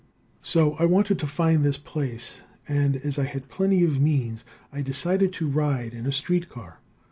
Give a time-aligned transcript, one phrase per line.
[0.41, 4.43] So I wanted to find this place, and as I had plenty of means
[4.73, 6.79] I decided to ride in a street car.